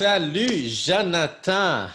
[0.00, 1.88] Salut, Jonathan.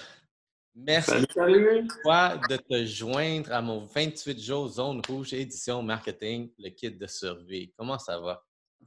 [0.75, 7.07] Merci de te joindre à mon 28 jours Zone Rouge édition marketing, le kit de
[7.07, 7.73] survie.
[7.75, 8.43] Comment ça va?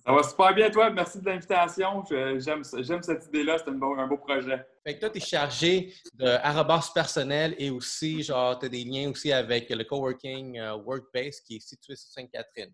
[0.07, 0.91] Ça va super bien, toi.
[0.91, 2.05] Merci de l'invitation.
[2.09, 2.63] J'aime
[3.03, 3.59] cette idée-là.
[3.59, 4.65] C'est un beau, projet.
[4.87, 9.11] Fait que toi, tu es chargé de personnel et aussi, genre, tu as des liens
[9.11, 12.73] aussi avec le coworking euh, Workbase qui est situé sur Sainte-Catherine.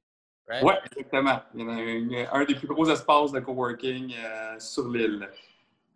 [0.62, 1.40] Oui, exactement.
[1.54, 5.26] Il y a un des plus gros espaces de coworking euh, sur l'île.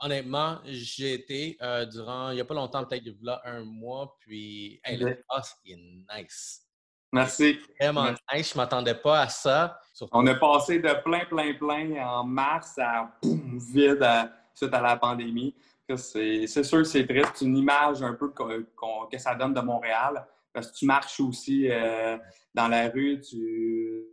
[0.00, 4.80] Honnêtement, j'ai été euh, durant, il n'y a pas longtemps, peut-être là un mois, puis
[4.84, 5.76] hey, le est
[6.16, 6.64] nice.
[7.12, 7.58] Merci.
[7.80, 9.80] Vraiment nice, je ne m'attendais pas à ça.
[10.12, 14.06] On est passé de plein, plein, plein en mars à vide
[14.54, 15.54] suite à la pandémie.
[15.96, 17.32] C'est sûr que c'est triste.
[17.36, 20.26] C'est une image un peu que ça donne de Montréal.
[20.58, 22.18] Parce tu marches aussi euh,
[22.52, 24.08] dans la rue, tu,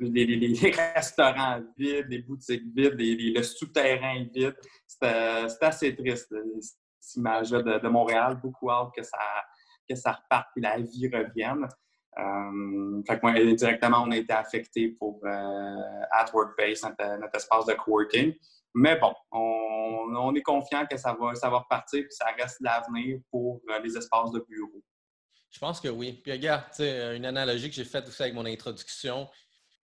[0.00, 4.56] les, restaurants vides, les boutiques vides, le souterrain vide.
[4.86, 6.32] C'est assez triste,
[7.00, 8.38] cette image-là de, Montréal.
[8.40, 9.18] Beaucoup hâte que ça,
[9.88, 11.66] que ça reparte et la vie revienne.
[12.18, 17.74] Euh, fait que directement, on a été affecté pour euh, At Workbase, notre, espace de
[17.74, 18.32] coworking.
[18.76, 23.18] Mais bon, on, est confiant que ça va, ça va repartir et ça reste l'avenir
[23.28, 24.82] pour euh, les espaces de bureau.
[25.56, 26.20] Je pense que oui.
[26.22, 29.26] Puis regarde, une analogie que j'ai faite aussi avec mon introduction,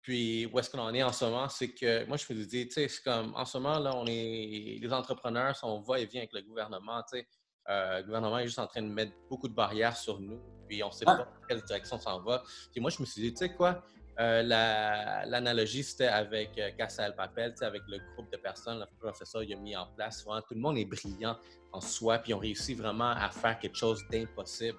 [0.03, 2.69] puis où est-ce qu'on en est en ce moment, c'est que moi, je me dis,
[2.69, 6.05] tu sais, c'est comme en ce moment, là, on est les entrepreneurs, on va et
[6.05, 7.27] vient avec le gouvernement, tu sais.
[7.70, 10.83] Euh, le gouvernement est juste en train de mettre beaucoup de barrières sur nous, puis
[10.83, 12.43] on ne sait pas dans quelle direction ça s'en va.
[12.70, 13.83] Puis moi, je me suis dit, tu sais quoi,
[14.20, 19.43] euh, l'analogie, c'était avec euh, Casa El Papel, avec le groupe de personnes, le professeur
[19.43, 20.23] il a mis en place.
[20.23, 21.39] tout le monde est brillant
[21.73, 24.77] en soi, puis ils ont réussi vraiment à faire quelque chose d'impossible.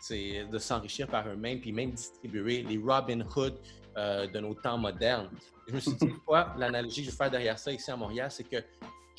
[0.00, 3.54] C'est de s'enrichir par eux-mêmes, puis même distribuer les Robin Hood
[3.96, 5.30] de nos temps modernes.
[5.68, 8.30] Je me suis dit, quoi, l'analogie que je vais faire derrière ça ici à Montréal,
[8.30, 8.56] c'est que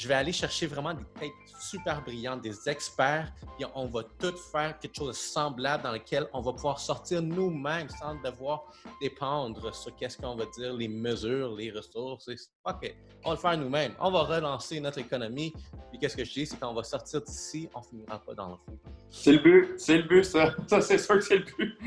[0.01, 4.35] je vais aller chercher vraiment des têtes super brillantes, des experts, et on va tout
[4.51, 8.63] faire quelque chose de semblable dans lequel on va pouvoir sortir nous-mêmes sans devoir
[8.99, 12.27] dépendre sur qu'est-ce qu'on va dire, les mesures, les ressources.
[12.65, 13.93] OK, on va le faire nous-mêmes.
[13.99, 15.53] On va relancer notre économie.
[15.91, 18.55] Puis qu'est-ce que je dis, c'est qu'on va sortir d'ici, on finira pas dans le
[18.55, 18.79] fond.
[19.11, 20.55] C'est le but, c'est le but, ça.
[20.65, 21.77] Ça, c'est sûr que c'est le but.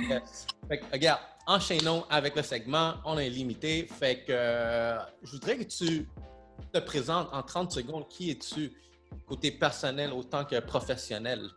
[0.69, 2.95] Fait que, regarde, enchaînons avec le segment.
[3.05, 3.89] On est limité.
[3.91, 6.07] Fait que euh, je voudrais que tu
[6.73, 8.73] te présentes en 30 secondes, qui es-tu
[9.27, 11.51] côté personnel autant que professionnel?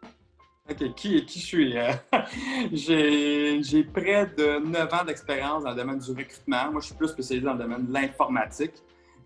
[0.69, 1.77] OK, qui, qui je suis?
[1.77, 1.93] Euh,
[3.61, 6.71] j'ai près de 9 ans d'expérience dans le domaine du recrutement.
[6.71, 8.73] Moi, je suis plus spécialisé dans le domaine de l'informatique,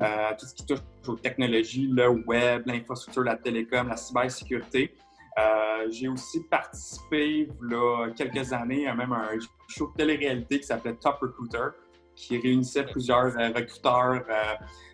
[0.02, 4.94] euh, tout ce qui touche aux technologies, le web, l'infrastructure, la télécom, la cybersécurité.
[5.40, 9.30] Euh, j'ai aussi participé, il a quelques années, à même un
[9.68, 11.70] show de télé-réalité qui s'appelait Top Recruiter,
[12.22, 14.24] qui réunissait plusieurs recruteurs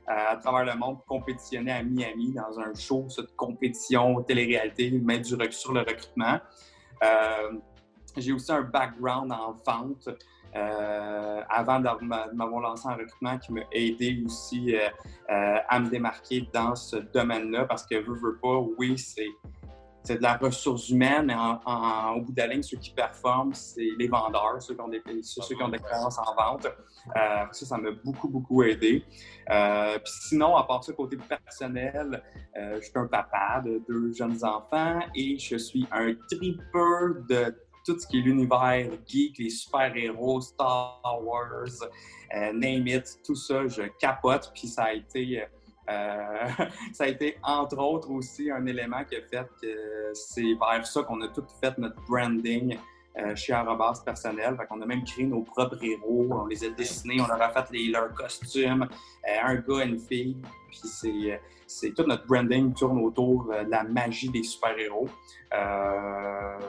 [0.07, 5.35] à travers le monde pour compétitionner à Miami dans un show de compétition télé-réalité, mettre
[5.35, 6.39] du sur le recrutement.
[7.03, 7.53] Euh,
[8.15, 10.09] j'ai aussi un background en vente
[10.55, 11.89] euh, avant de
[12.33, 17.65] m'avoir lancé en recrutement qui m'a aidé aussi euh, à me démarquer dans ce domaine-là
[17.65, 19.27] parce que veux, veux pas, oui, c'est
[20.07, 23.89] c'est de la ressource humaine, mais au bout de la ligne, ceux qui performent, c'est
[23.99, 26.65] les vendeurs, ceux qui ont des, ceux qui ont l'expérience en vente.
[26.65, 29.03] Euh, ça, ça m'a beaucoup, beaucoup aidé.
[29.49, 32.23] Euh, puis sinon, à part ça, côté personnel,
[32.57, 37.53] euh, je suis un papa de deux jeunes enfants et je suis un tripper de
[37.85, 41.89] tout ce qui est l'univers geek, les super-héros, Star Wars,
[42.53, 44.51] name it, tout ça, je capote.
[44.53, 45.45] Puis ça a été
[45.89, 46.47] euh,
[46.93, 51.03] ça a été, entre autres, aussi un élément qui a fait que c'est vers ça
[51.03, 52.77] qu'on a tout fait notre branding
[53.19, 54.55] euh, chez Arrobas personnel.
[54.57, 57.49] Fait qu'on a même créé nos propres héros, on les a dessinés, on leur a
[57.49, 58.87] fait les, leurs costumes,
[59.27, 60.37] euh, un gars, une fille.
[60.69, 65.09] Puis c'est, c'est tout notre branding tourne autour de la magie des super-héros.
[65.53, 66.59] Euh,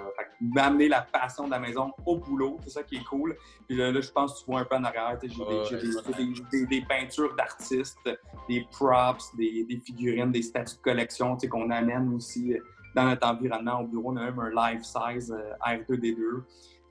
[0.40, 3.36] d'amener la passion de la maison au boulot, c'est ça qui est cool.
[3.66, 8.08] Puis là, je pense que tu vois un peu en arrière, j'ai des, peintures d'artistes,
[8.48, 12.54] des props, des, figurines, des statues de collection qu'on amène aussi
[12.98, 14.12] dans notre environnement au bureau.
[14.12, 16.42] On a même un life-size euh, R2D2,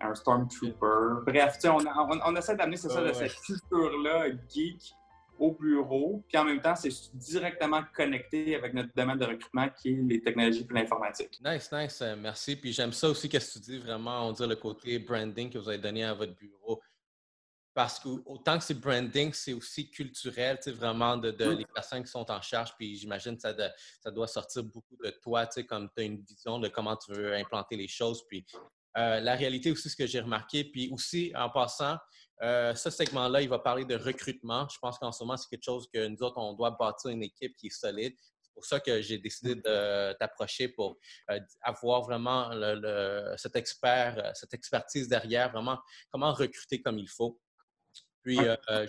[0.01, 1.23] un Stormtrooper.
[1.25, 4.93] Bref, on, on, on, essaie d'amener ça, de cette culture-là geek
[5.39, 9.89] au bureau, puis en même temps, c'est directement connecté avec notre domaine de recrutement qui
[9.89, 11.39] est les technologies et l'informatique.
[11.45, 12.55] Nice, nice, euh, merci.
[12.55, 15.69] Puis j'aime ça aussi que tu dis vraiment, on dit le côté branding que vous
[15.69, 16.81] avez donné à votre bureau.
[17.77, 22.03] Parce que autant que c'est branding, c'est aussi culturel, tu sais, vraiment de, les personnes
[22.03, 22.73] qui sont en charge.
[22.75, 23.53] Puis j'imagine que ça,
[24.01, 26.95] ça doit sortir beaucoup de toi, tu sais, comme tu as une vision de comment
[26.95, 28.25] tu veux implanter les choses.
[28.27, 28.43] Puis
[28.97, 31.97] euh, la réalité aussi, ce que j'ai remarqué, puis aussi en passant,
[32.41, 34.67] euh, ce segment-là, il va parler de recrutement.
[34.73, 37.21] Je pense qu'en ce moment, c'est quelque chose que nous autres, on doit bâtir une
[37.21, 38.15] équipe qui est solide.
[38.41, 40.97] C'est pour ça que j'ai décidé de t'approcher pour
[41.29, 42.49] euh, avoir vraiment
[43.37, 45.77] cet expert, cette expertise derrière, vraiment
[46.09, 47.39] comment recruter comme il faut.
[48.27, 48.39] Puis,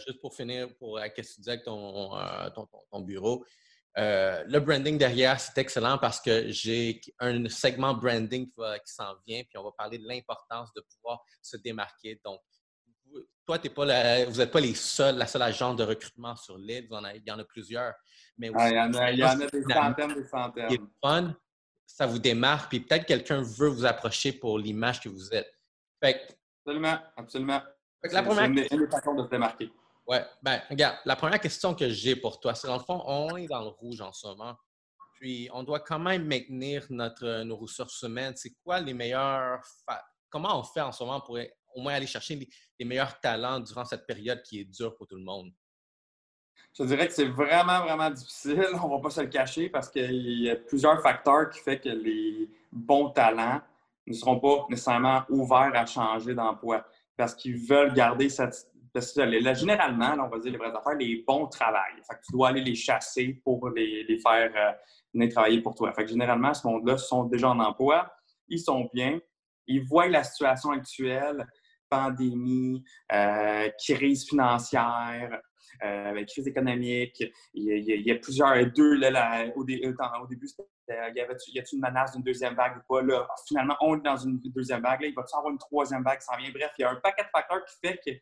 [0.05, 2.11] juste pour finir, pour ce que tu disais avec ton,
[2.91, 3.45] ton bureau,
[3.97, 9.43] euh, le branding derrière, c'est excellent parce que j'ai un segment branding qui, s'en vient,
[9.45, 12.21] puis on va parler de l'importance de pouvoir se démarquer.
[12.25, 12.41] Donc,
[13.47, 16.89] toi, pas vous n'êtes pas les seuls, la seule agence de recrutement sur l'île.
[16.91, 17.95] Il y en a plusieurs.
[18.39, 20.89] Mais il, y en a, il y en a des centaines, des centaines.
[21.01, 21.37] Fun,
[21.87, 25.57] ça vous démarque, puis peut-être quelqu'un veut vous approcher pour l'image que vous êtes.
[26.03, 27.63] absolument, absolument.
[28.03, 28.45] La première...
[28.45, 29.73] une, une de se démarquer.
[30.09, 33.37] Oui, ben, regarde, la première question que j'ai pour toi, c'est dans le fond, on
[33.37, 34.57] est dans le rouge en ce moment.
[35.13, 38.33] Puis, on doit quand même maintenir notre, nos ressources humaines.
[38.37, 39.61] C'est quoi les meilleurs.
[40.31, 41.39] Comment on fait en ce moment pour
[41.75, 42.49] au moins aller chercher
[42.79, 45.51] les, meilleurs talents durant cette période qui est dure pour tout le monde?
[46.79, 48.69] Je dirais que c'est vraiment, vraiment difficile.
[48.83, 51.77] On ne va pas se le cacher parce qu'il y a plusieurs facteurs qui font
[51.77, 53.61] que les bons talents
[54.07, 56.87] ne seront pas nécessairement ouverts à changer d'emploi
[57.19, 60.95] parce qu'ils veulent garder cette, parce que là, généralement, on va dire les vraies affaires,
[60.95, 62.01] les bons travaillent.
[62.09, 64.73] Fait tu dois aller les chasser pour les, faire euh,
[65.13, 65.93] venir travailler pour toi.
[65.93, 68.11] Fait généralement, ce monde-là sont déjà en emploi,
[68.49, 69.21] ils sont bien,
[69.67, 71.45] ils voient la situation actuelle,
[71.91, 75.41] pandémie, euh, crise financière,
[75.85, 77.23] euh, crise économique.
[77.53, 79.95] Il y, a, plusieurs, deux, là, au, début,
[80.89, 83.03] il y avait y a une menace d'une deuxième vague ou pas?
[83.03, 85.03] Là, finalement, on est dans une deuxième vague.
[85.03, 86.19] Là, il va y avoir une troisième vague?
[86.19, 86.51] Qui s'en vient?
[86.51, 88.13] Bref, il y a un paquet de facteurs qui fait que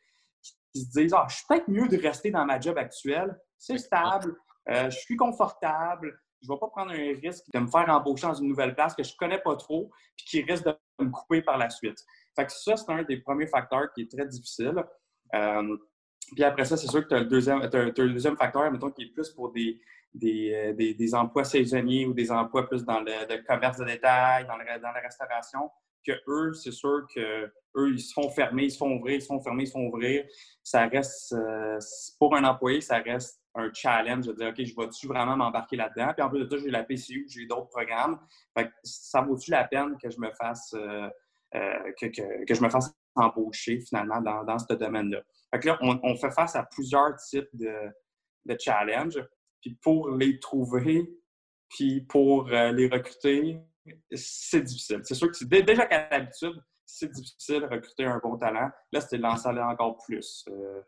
[0.72, 3.78] qui se disent Ah, je suis peut-être mieux de rester dans ma job actuelle, c'est
[3.78, 4.36] stable,
[4.68, 8.26] euh, je suis confortable, je ne vais pas prendre un risque de me faire embaucher
[8.26, 11.10] dans une nouvelle place que je ne connais pas trop puis qui risque de me
[11.10, 11.98] couper par la suite.
[12.34, 14.84] Fait que ça, c'est un des premiers facteurs qui est très difficile.
[15.34, 15.76] Euh,
[16.34, 19.30] puis après ça, c'est sûr que tu as, le deuxième facteur, mettons, qui est plus
[19.30, 19.80] pour des,
[20.14, 24.56] des, euh, des, emplois saisonniers ou des emplois plus dans le, commerce de détail, dans,
[24.56, 25.70] dans la restauration
[26.06, 29.22] que eux, c'est sûr que eux, ils se font fermer, ils se font ouvrir, ils
[29.22, 30.24] se font fermer, ils se font ouvrir.
[30.62, 31.78] Ça reste, euh,
[32.18, 36.12] pour un employé, ça reste un challenge de dire, OK, je vais-tu vraiment m'embarquer là-dedans?
[36.14, 38.18] Puis en plus de ça, j'ai la PCU, j'ai d'autres programmes.
[38.82, 41.08] Ça vaut-tu la peine que je me fasse, euh,
[41.54, 42.06] euh, que,
[42.44, 45.22] que, je me fasse embaucher finalement dans, dans ce domaine-là?
[45.52, 47.72] Fait que là, on, fait face à plusieurs types de,
[48.44, 49.22] de challenges.
[49.60, 51.10] Puis pour les trouver,
[51.68, 53.60] puis pour les recruter,
[54.12, 55.00] c'est difficile.
[55.04, 58.70] C'est sûr que déjà qu'à l'habitude, c'est difficile de recruter un bon talent.
[58.92, 60.44] Là, c'était de lancer encore plus.
[60.48, 60.82] Euh,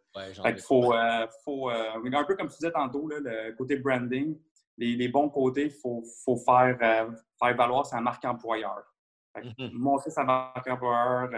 [0.46, 4.38] il faut, euh, faut euh, un peu comme tu disais tantôt, le côté branding,
[4.76, 6.04] les, bons côtés, il faut,
[6.44, 8.82] faire, faire valoir sa marque employeur.
[9.72, 11.30] Montrer sa marque employeur,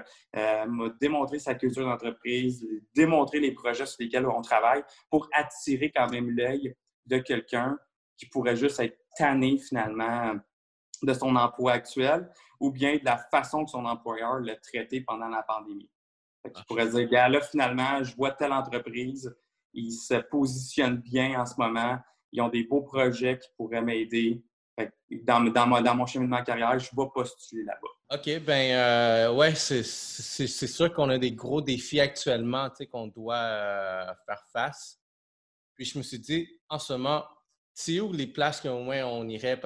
[1.00, 6.31] démontrer sa culture d'entreprise, démontrer les projets sur lesquels on travaille pour attirer quand même
[6.31, 6.75] l'œil
[7.06, 7.79] de quelqu'un
[8.17, 10.35] qui pourrait juste être tanné finalement
[11.02, 15.29] de son emploi actuel ou bien de la façon que son employeur l'a traité pendant
[15.29, 15.91] la pandémie.
[16.44, 19.35] Tu ah, pourrais dire, là, finalement, je vois telle entreprise,
[19.73, 21.99] ils se positionnent bien en ce moment,
[22.32, 24.43] ils ont des beaux projets qui pourraient m'aider.
[25.25, 28.17] Dans, dans, dans, mon chemin de carrière, je vais postuler là-bas.
[28.17, 34.06] OK, ben euh, ouais, c'est sûr qu'on a des gros défis actuellement qu'on doit euh,
[34.25, 35.00] faire face.
[35.81, 37.25] Puis je me suis dit, en ce moment,
[37.73, 39.59] c'est où les places qu'au moins on irait,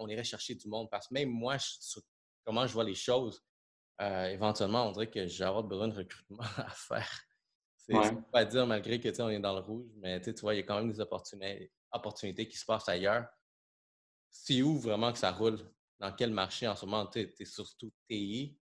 [0.00, 0.90] on irait chercher du monde?
[0.90, 1.58] Parce que même moi,
[2.44, 3.40] comment je vois les choses,
[4.02, 7.08] euh, éventuellement, on dirait que j'ai besoin de recrutement à faire.
[7.76, 7.94] C'est
[8.32, 10.60] pas à dire malgré que on est dans le rouge, mais tu vois, il y
[10.60, 13.28] a quand même des opportunités, opportunités qui se passent ailleurs.
[14.28, 15.60] C'est où vraiment que ça roule?
[16.00, 17.06] Dans quel marché en ce moment?
[17.06, 18.58] Tu es, surtout TI,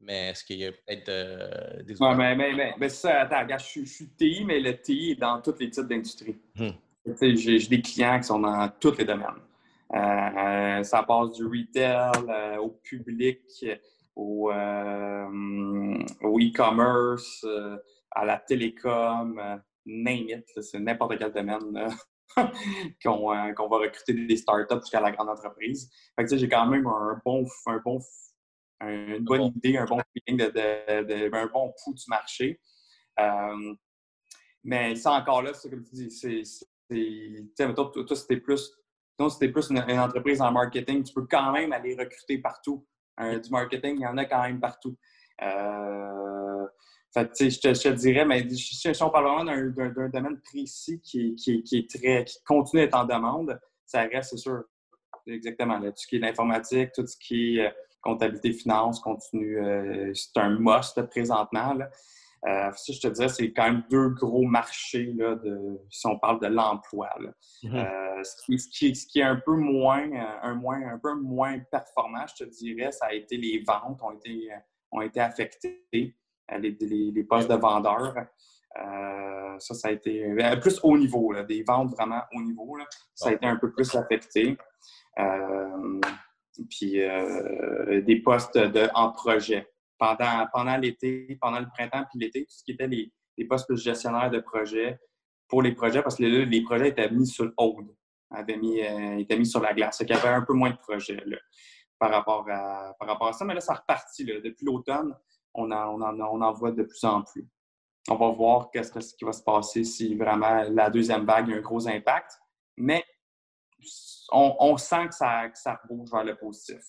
[0.00, 3.84] mais est-ce qu'il y a peut-être euh, des Oui, mais, mais, mais, ça, attends, je,
[3.84, 6.36] suis TI, mais le TI est dans tous les types d'industrie.
[6.58, 6.72] Hum.
[7.06, 9.40] J'ai des clients qui sont dans tous les domaines.
[9.94, 13.64] Euh, ça passe du retail euh, au public,
[14.16, 15.28] au, euh,
[16.22, 17.46] e-commerce,
[18.10, 19.40] à la télécom,
[19.86, 21.88] name it, c'est n'importe quel domaine
[23.04, 25.90] qu'on va recruter des startups jusqu'à la grande entreprise.
[26.18, 28.00] j'ai quand même un bon, un bon,
[28.80, 32.60] une bonne idée, un bon feeling, de, un bon pouls du marché.
[34.62, 38.72] mais ça encore là, c'est comme tu dis, c'est toi, toi c'était plus,
[39.16, 42.86] plus une, entreprise en marketing, tu peux quand même aller recruter partout.
[43.18, 44.96] du marketing, il y en a quand même partout.
[45.42, 46.66] Euh,
[47.16, 52.42] je, te, dirais, mais si, on parle vraiment d'un domaine précis qui, est très, qui
[52.44, 54.64] continue d'être en demande, ça reste, c'est sûr,
[55.26, 57.70] exactement, tout ce qui est l'informatique, tout ce qui est euh,
[58.04, 61.74] comptabilité finance continue, euh, c'est un must présentement.
[62.46, 66.18] Euh, ça, je te dirais, c'est quand même deux gros marchés là, de, si on
[66.18, 67.08] parle de l'emploi.
[67.62, 67.74] Mm-hmm.
[67.74, 68.58] Euh, ce, qui,
[68.94, 72.50] ce, qui, est un peu moins, euh, un, moins, un peu moins performant, je te
[72.50, 74.50] dirais, ça a été les ventes ont été,
[74.92, 75.82] ont été affectées,
[76.58, 78.14] les, les, postes de vendeurs.
[79.58, 82.76] ça, ça a été plus haut niveau, là, des ventes vraiment haut niveau.
[82.76, 82.84] Là,
[83.14, 84.58] ça a été un peu plus affecté.
[86.68, 86.98] Puis
[88.02, 88.58] des postes
[88.94, 89.68] en projet
[89.98, 93.12] pendant, pendant l'été, pendant le printemps puis l'été, tout ce qui était les,
[93.46, 94.98] postes de gestionnaires de projets
[95.48, 97.88] pour les projets, parce que les projets étaient mis sur hold,
[98.32, 99.98] euh, étaient mis sur la glace.
[100.00, 101.22] Il y avait un peu moins de projets
[101.98, 103.44] par, rapport à, par rapport à ça.
[103.44, 104.24] Mais là, ça repartit.
[104.24, 105.14] Depuis l'automne,
[105.54, 107.48] on en, voit de plus en plus.
[108.08, 111.60] On va voir qu'est-ce qui va se passer si vraiment la deuxième vague a un
[111.60, 112.38] gros impact.
[112.76, 113.04] Mais
[114.30, 116.80] on, on sent que ça, que ça bouge vers le positif.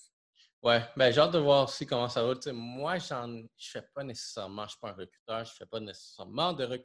[0.62, 2.34] Ouais, ben j'ai hâte de voir aussi comment ça va.
[2.52, 5.66] moi, je ne fais pas nécessairement, je ne suis pas un recruteur, je ne fais
[5.66, 6.82] pas nécessairement de,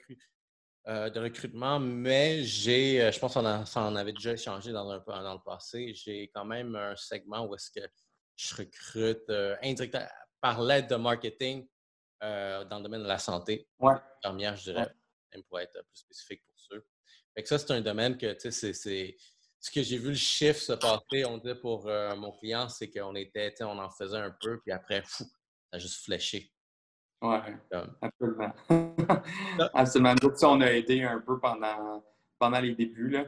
[0.88, 5.34] euh, de recrutement, mais j'ai, euh, je pense qu'on en avait déjà échangé dans, dans
[5.34, 7.88] le passé, j'ai quand même un segment où est-ce que
[8.36, 10.06] je recrute euh, indirectement
[10.41, 11.68] par l'aide de marketing
[12.22, 13.68] dans le domaine de la santé.
[13.80, 13.96] Ouais.
[14.22, 14.94] Première, je dirais,
[15.34, 16.86] même pour être plus spécifique pour ceux.
[17.34, 19.15] Fait que ça, c'est un domaine que, tu sais, c'est
[19.62, 22.89] ce que j'ai vu le chiffre se passer, on dit pour euh, mon client, c'est
[22.89, 26.51] qu'on était, on en faisait un peu, puis après, fou, ça a juste fléché.
[27.22, 27.38] Oui,
[28.01, 28.51] absolument.
[29.75, 30.15] absolument.
[30.24, 32.03] Nous on a aidé un peu pendant,
[32.39, 33.25] pendant les débuts, là.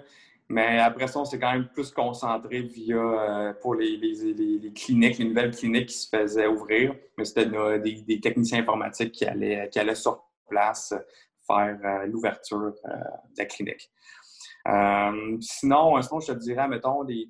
[0.50, 5.20] mais après ça, on s'est quand même plus concentré via euh, pour les, les, cliniques,
[5.20, 6.96] les nouvelles cliniques qui se faisaient ouvrir.
[7.16, 10.96] Mais c'était des, techniciens informatiques qui allaient, qui allaient sur place
[11.46, 13.92] faire euh, l'ouverture de la clinique.
[14.68, 17.28] Euh, sinon, sinon, je te dirais, mettons, des,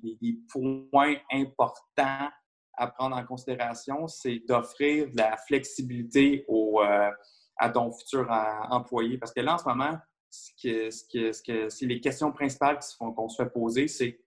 [0.50, 2.30] points importants
[2.76, 7.10] à prendre en considération, c'est d'offrir de la flexibilité au, euh,
[7.56, 8.28] à ton futur
[8.70, 9.18] employé.
[9.18, 9.98] Parce que là, en ce moment,
[10.30, 14.20] ce que, ce que, c'est les questions principales qu'on se fait poser, c'est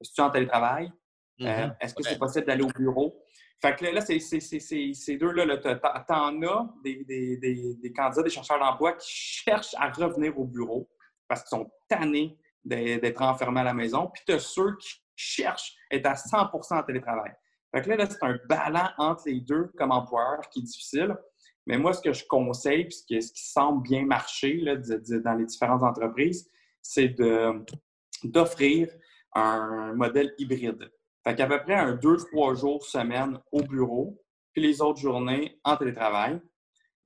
[0.00, 0.92] est-ce que tu es en télétravail?
[1.40, 1.76] Euh, mm-hmm.
[1.80, 3.20] Est-ce que c'est possible d'aller au bureau?
[3.60, 8.58] Fait que là, c'est, ces deux-là, t'en as des, des, des, des, candidats, des chercheurs
[8.58, 10.88] d'emploi qui cherchent à revenir au bureau
[11.28, 14.10] parce qu'ils sont tannés d'être enfermé à la maison.
[14.12, 17.32] Puis tu as ceux qui cherchent à être à 100% en télétravail.
[17.74, 21.16] Fait que là, c'est un ballon entre les deux comme employeur qui est difficile.
[21.66, 25.82] Mais moi, ce que je conseille, puis ce qui, semble bien marcher dans les différentes
[25.82, 26.48] entreprises,
[26.82, 27.16] c'est
[28.22, 28.88] d'offrir
[29.34, 30.90] un modèle hybride.
[31.26, 35.58] Fait qu'à peu près un deux, trois jours semaine au bureau, puis les autres journées
[35.64, 36.40] en télétravail,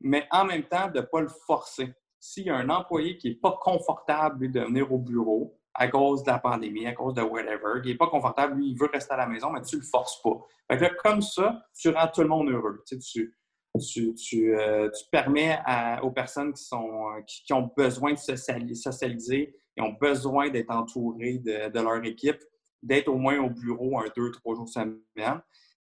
[0.00, 3.28] mais en même temps de ne pas le forcer s'il y a un employé qui
[3.28, 7.22] n'est pas confortable de venir au bureau à cause de la pandémie, à cause de
[7.22, 9.80] whatever, qui n'est pas confortable, lui, il veut rester à la maison, mais tu ne
[9.80, 10.88] le forces pas.
[11.04, 12.82] Comme ça, tu rends tout le monde heureux.
[12.84, 13.34] Tu,
[14.34, 15.60] euh, permets
[16.02, 21.70] aux personnes qui, sont, qui, ont besoin de socialiser, qui ont besoin d'être entourées de,
[21.70, 22.42] de, leur équipe,
[22.82, 24.98] d'être au moins au bureau un, deux, trois jours semaine.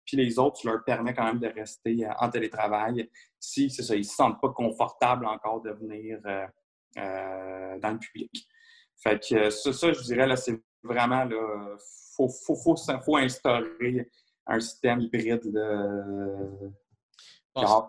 [0.04, 3.82] Puis les autres, tu leur permets quand même de rester euh, en télétravail si, c'est
[3.82, 6.46] ça, ils ne se sentent pas confortables encore de venir euh,
[6.98, 8.48] euh, dans le public.
[9.02, 11.76] Fait que ça, je dirais, là, c'est vraiment, là,
[12.16, 14.08] faut, faut, faut, faut, instaurer
[14.46, 15.92] un système hybride, là,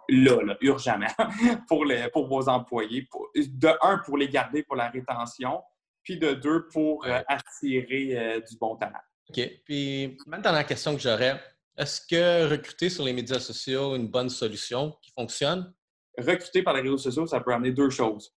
[0.08, 1.08] là, urgemment,
[1.67, 3.08] pour, les, pour vos employés.
[3.36, 5.62] de un, pour les garder pour la rétention,
[6.01, 9.00] puis de deux, pour attirer du bon talent.
[9.29, 9.62] OK.
[9.65, 11.39] Puis, maintenant, la question que j'aurais,
[11.77, 15.74] est-ce que recruter sur les médias sociaux est une bonne solution qui fonctionne?
[16.18, 18.36] Recruter par les réseaux sociaux, ça peut amener deux choses.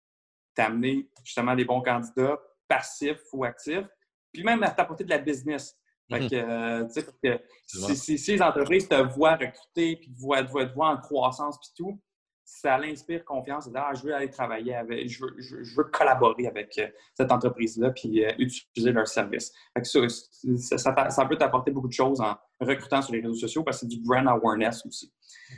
[0.55, 2.39] T'amener justement des bons candidats
[2.69, 3.87] passifs ou actifs,
[4.33, 5.77] puis même à t'apporter de la business.
[6.11, 6.31] Fait mhm.
[6.31, 7.37] que, euh,
[7.67, 12.01] si, les entreprises te voient recruter, puis te voient, te voient en croissance, puis tout,
[12.45, 13.69] ça l'inspire confiance.
[13.75, 17.91] Ah, je veux aller travailler avec, je veux, je, veux collaborer avec euh, cette entreprise-là
[17.91, 19.53] puis euh, utiliser leur service.
[19.83, 20.79] Ça,
[21.11, 23.97] ça, peut t'apporter beaucoup de choses en recrutant sur les réseaux sociaux parce que c'est
[23.97, 25.13] du brand awareness aussi.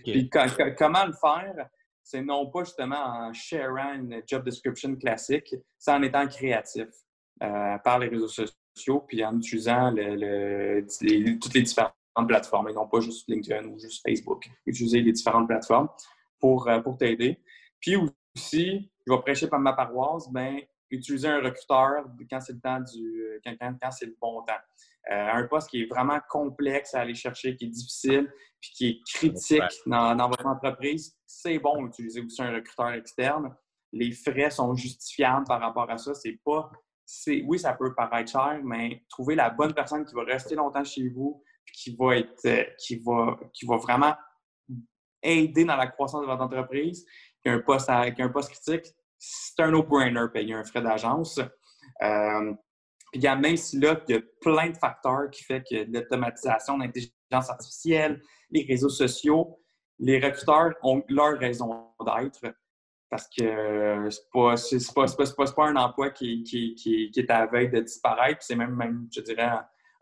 [0.04, 1.68] Puis comment le faire?
[2.02, 6.86] C'est non pas justement en sharant une job description classique, c'est en étant créatif
[7.42, 11.94] euh, par les réseaux sociaux puis en utilisant toutes les différentes
[12.28, 14.48] plateformes et non pas juste LinkedIn ou juste Facebook.
[14.66, 15.88] Utiliser les différentes plateformes
[16.38, 17.40] pour, euh, pour t'aider.
[17.80, 20.60] Puis aussi, je vais prêcher par ma paroisse, ben,
[20.90, 24.52] utiliser un recruteur quand c'est le temps du quand, quand, c'est le bon temps.
[25.12, 28.88] Euh, un poste qui est vraiment complexe à aller chercher, qui est difficile, puis qui
[28.88, 33.54] est critique dans, dans votre entreprise, c'est bon d'utiliser aussi un recruteur externe.
[33.92, 36.14] Les frais sont justifiables par rapport à ça.
[36.14, 36.70] C'est pas.
[37.44, 41.08] Oui, ça peut paraître cher, mais trouver la bonne personne qui va rester longtemps chez
[41.08, 41.40] vous,
[41.72, 44.14] qui va être qui va, qui va vraiment
[45.22, 47.06] aider dans la croissance de votre entreprise,
[47.42, 50.64] qui a un poste, à, qui a un poste critique, c'est un no-brainer payer un
[50.64, 51.38] frais d'agence.
[52.02, 52.54] Euh,
[53.12, 57.50] puis, même si là, il y a plein de facteurs qui font que l'automatisation, l'intelligence
[57.50, 58.20] artificielle,
[58.50, 59.58] les réseaux sociaux,
[59.98, 62.54] les recruteurs ont leur raison d'être
[63.08, 67.40] parce que c'est pas, c'est pas, pas, pas, un emploi qui, qui, qui, est à
[67.40, 68.42] la veille de disparaître.
[68.42, 69.48] C'est même, même, je dirais,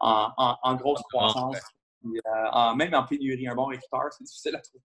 [0.00, 1.58] en, en, grosse croissance.
[2.04, 4.82] Euh, même en pénurie, un bon recruteur, c'est difficile à trouver.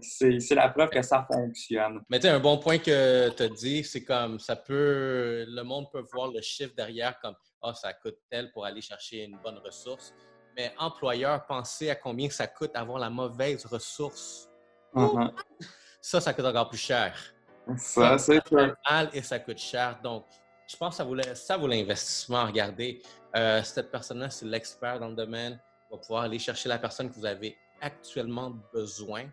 [0.00, 2.00] C'est la preuve que ça fonctionne.
[2.08, 5.44] Mais tu un bon point que tu as dit, c'est comme ça peut.
[5.48, 8.80] Le monde peut voir le chiffre derrière comme Ah, oh, ça coûte tel pour aller
[8.80, 10.14] chercher une bonne ressource.
[10.56, 14.48] Mais employeur, pensez à combien ça coûte avoir la mauvaise ressource.
[14.94, 15.32] Uh-huh.
[16.00, 17.16] Ça, ça coûte encore plus cher.
[17.76, 19.98] Ça, c'est mal et ça coûte cher.
[20.02, 20.26] Donc,
[20.66, 22.46] je pense que ça vaut, ça vaut l'investissement.
[22.46, 23.02] Regardez,
[23.36, 25.58] euh, cette personne-là, c'est l'expert dans le domaine.
[25.90, 29.24] va pouvoir aller chercher la personne que vous avez actuellement besoin.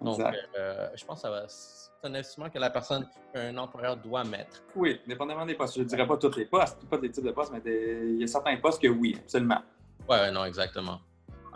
[0.00, 4.62] Donc, euh, je pense que c'est un investissement que la personne, un employeur doit mettre.
[4.76, 5.76] Oui, dépendamment des postes.
[5.76, 8.24] Je ne dirais pas tous les postes, pas des types de postes, mais il y
[8.24, 9.62] a certains postes que oui, absolument.
[10.08, 11.00] Oui, non, exactement.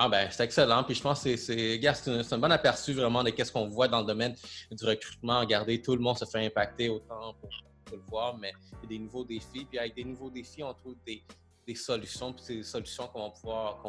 [0.00, 0.84] Ah ben, c'est excellent.
[0.84, 4.00] Puis je pense que c'est, c'est, un bon aperçu vraiment de ce qu'on voit dans
[4.00, 4.34] le domaine
[4.70, 5.40] du recrutement.
[5.40, 7.50] Regardez, tout le monde se fait impacter autant pour,
[7.90, 9.66] le voir, mais il y a des nouveaux défis.
[9.68, 11.24] Puis avec des nouveaux défis, on trouve des,
[11.74, 12.32] solutions.
[12.32, 13.84] Puis ces solutions qu'on va pouvoir,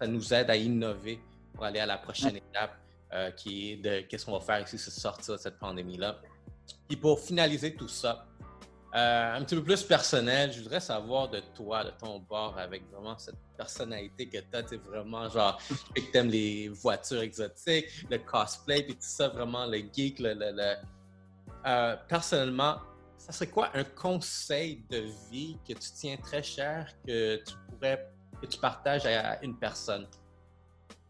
[0.00, 1.20] ça nous aide à innover
[1.54, 2.76] pour aller à la prochaine étape
[3.12, 6.20] euh, de qu'est-ce qu'on va faire ici, c'est sortir de cette pandémie-là.
[6.88, 8.26] Puis pour finaliser tout ça,
[8.94, 12.82] euh, un petit peu plus personnel, je voudrais savoir de toi, de ton bord, avec
[12.90, 14.62] vraiment cette personnalité que tu as.
[14.88, 15.60] Vraiment genre,
[15.94, 20.18] que tu aimes les voitures exotiques, le cosplay, puis tout ça, vraiment le geek.
[20.18, 20.34] Le,
[21.66, 22.78] euh, personnellement,
[23.16, 28.10] ça serait quoi un conseil de vie que tu tiens très cher, que tu pourrais,
[28.42, 30.08] que tu partages à une personne?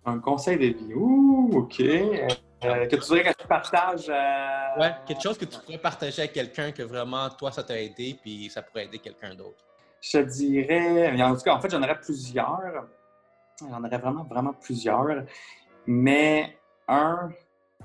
[0.05, 0.95] Un conseil de vie.
[0.95, 1.81] Ouh, OK.
[1.81, 4.09] Euh, que tu voudrais que tu partages.
[4.09, 4.81] Euh...
[4.81, 8.19] Ouais, quelque chose que tu pourrais partager avec quelqu'un que vraiment, toi, ça t'a aidé,
[8.21, 9.65] puis ça pourrait aider quelqu'un d'autre.
[10.01, 11.23] Je te dirais.
[11.23, 12.87] En tout cas, en fait, j'en aurais plusieurs.
[13.61, 15.25] J'en aurais vraiment, vraiment plusieurs.
[15.87, 16.57] Mais
[16.89, 17.31] un,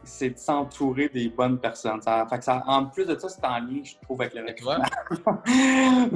[0.04, 2.02] c'est de s'entourer des bonnes personnes.
[2.02, 4.46] Ça, fait que ça, en plus de ça, c'est en lien, je trouve, avec le
[4.46, 4.84] recrutement.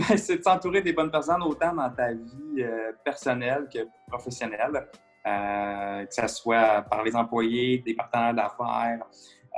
[0.18, 4.88] c'est de s'entourer des bonnes personnes autant dans ta vie euh, personnelle que professionnelle.
[5.28, 9.06] Euh, que ce soit par les employés, des partenaires d'affaires,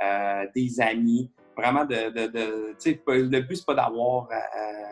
[0.02, 1.30] euh, des amis.
[1.56, 4.28] Vraiment, de, de, de le but, c'est pas d'avoir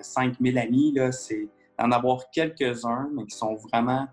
[0.03, 4.07] 5000 euh, amis, c'est d'en avoir quelques-uns, mais qui sont vraiment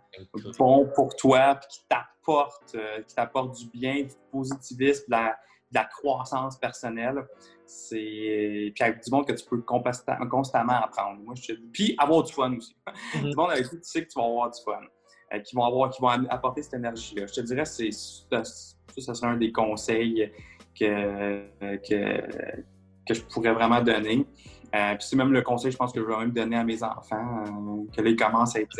[0.58, 2.76] bons pour toi, puis qui t'apportent,
[3.08, 5.38] qui t'apportent du bien, du positivisme, de la,
[5.72, 7.28] de la croissance personnelle.
[7.66, 11.20] C'est puis avec du monde que tu peux constamment apprendre.
[11.22, 12.76] Moi, je Puis avoir du fun aussi.
[12.88, 13.30] Mm-hmm.
[13.30, 14.80] Du monde avec qui tu sais que tu vas avoir du fun.
[15.34, 17.26] Euh, qui vont avoir, qui vont apporter cette énergie-là.
[17.28, 20.32] Je te dirais, c'est ça, ça serait un des conseils
[20.74, 22.22] que, que,
[23.06, 24.26] que je pourrais vraiment donner.
[24.74, 26.82] Euh, puis c'est même le conseil, je pense, que je vais même donner à mes
[26.82, 28.80] enfants, euh, que là, ils commencent à être,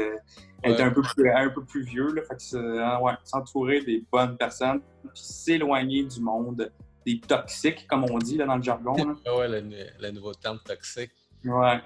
[0.64, 2.14] être un, peu plus, un peu plus vieux.
[2.14, 6.72] Là, fait que ouais, s'entourer des bonnes personnes, puis s'éloigner du monde
[7.06, 8.94] des toxiques, comme on dit là, dans le jargon.
[8.94, 9.64] ouais, le,
[10.00, 11.12] le, nouveau terme toxique.
[11.44, 11.82] Ouais.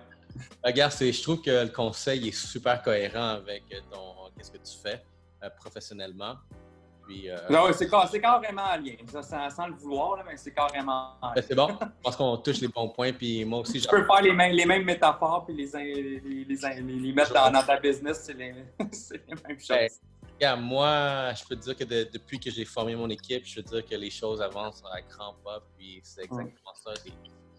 [0.63, 5.04] Regarde, je trouve que le conseil est super cohérent avec ton, qu'est-ce que tu fais
[5.43, 6.36] euh, professionnellement.
[7.06, 8.93] Puis, euh, non, c'est, carrément en lien.
[9.21, 11.67] Ça, sans, le vouloir, mais c'est carrément en ben, c'est bon.
[11.82, 13.12] Je pense qu'on touche les bons points.
[13.12, 17.13] Puis moi aussi, je peux faire les, mêmes, les mêmes métaphores puis les, les, les,
[17.13, 18.21] mettre dans, ta business.
[18.23, 19.67] C'est les, mêmes choses.
[19.69, 19.89] Ben,
[20.36, 23.63] regarde, moi, je peux te dire que depuis que j'ai formé mon équipe, je peux
[23.63, 25.62] te dire que les choses avancent à grand pas.
[25.75, 26.93] Puis c'est exactement ça.
[27.04, 27.12] C'est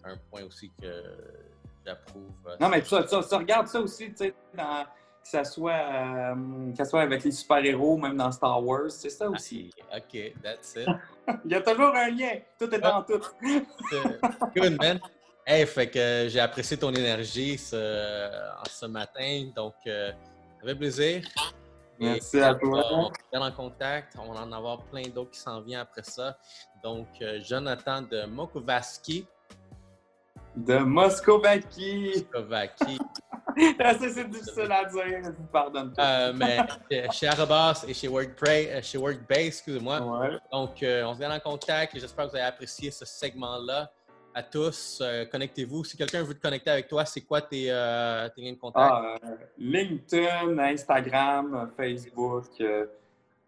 [0.09, 1.03] un point aussi que
[1.85, 2.31] j'approuve.
[2.59, 4.85] Non, mais tu, regardes ça aussi, tu sais, dans
[5.23, 8.91] que ça soit, euh, soit avec les super-héros, même dans Star Wars.
[8.91, 9.71] C'est ça aussi.
[9.95, 10.87] OK, that's it.
[11.45, 12.39] Il y a toujours un lien.
[12.59, 13.21] Tout est dans tout.
[14.55, 14.99] Good, man.
[15.45, 18.29] Hey, fait que j'ai apprécié ton énergie ce,
[18.69, 19.49] ce matin.
[19.55, 20.11] Donc, euh,
[20.61, 21.21] avec plaisir.
[21.99, 22.83] Merci à toi.
[22.91, 24.15] On est en contact.
[24.19, 26.37] On va en avoir plein d'autres qui s'en viennent après ça.
[26.83, 29.25] Donc, euh, Jonathan de Mokovaski.
[30.55, 32.25] De Moscovaki.
[32.33, 32.99] Moscovaki.
[33.99, 36.29] c'est difficile à dire, je vous pardonne pas.
[36.29, 36.57] Euh, mais
[37.11, 39.99] chez Arabas et chez WorkPray, euh, chez Workbase, excusez-moi.
[40.51, 43.91] Donc, euh, on se vient en contact et j'espère que vous avez apprécié ce segment-là.
[44.35, 45.83] À tous, connectez-vous.
[45.83, 48.91] Si quelqu'un veut te connecter avec toi, c'est quoi tes, liens de contact?
[48.91, 49.15] Ah,
[49.59, 52.45] LinkedIn, Instagram, Facebook.
[52.57, 52.87] je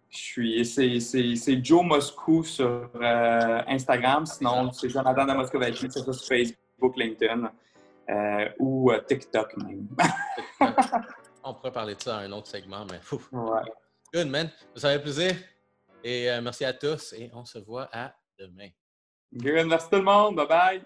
[0.10, 2.92] suis, c'est Joe Moscou sur
[3.68, 4.28] Instagram.
[4.28, 7.50] Sinon, c'est Jonathan de Moscovaki sur Facebook, LinkedIn.
[8.10, 9.88] Euh, ou euh, TikTok même.
[11.44, 13.22] On pourrait parler de ça à un autre segment, mais fou.
[13.32, 13.62] Ouais.
[14.14, 14.50] Good, man.
[14.76, 15.36] Ça fait plaisir.
[16.04, 18.70] Et euh, merci à tous et on se voit à demain.
[19.34, 20.36] Good, merci tout le monde.
[20.36, 20.86] Bye bye.